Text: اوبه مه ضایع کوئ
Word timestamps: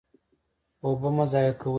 اوبه 0.85 1.09
مه 1.15 1.25
ضایع 1.31 1.53
کوئ 1.59 1.69